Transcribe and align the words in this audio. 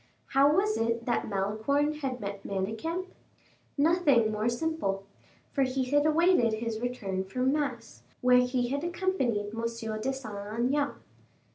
How 0.29 0.51
was 0.51 0.77
it 0.77 1.05
that 1.05 1.27
Malicorne 1.29 1.93
had 1.99 2.19
met 2.19 2.43
Manicamp? 2.43 3.05
Nothing 3.77 4.31
more 4.31 4.49
simple, 4.49 5.05
for 5.51 5.61
he 5.61 5.83
had 5.91 6.07
awaited 6.07 6.53
his 6.53 6.79
return 6.79 7.23
from 7.23 7.51
mass, 7.51 8.01
where 8.21 8.39
he 8.39 8.69
had 8.69 8.83
accompanied 8.83 9.51
M. 9.53 9.61
de 9.61 9.67
Saint 10.11 10.55
Aignan. 10.55 10.93